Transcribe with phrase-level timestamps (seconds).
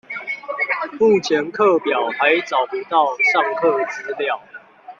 [0.99, 4.41] 目前課表還找不到上課資料